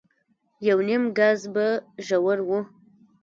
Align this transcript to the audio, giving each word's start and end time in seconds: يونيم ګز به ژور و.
يونيم 0.67 1.03
ګز 1.17 1.39
به 1.53 1.67
ژور 2.07 2.39
و. 2.47 2.49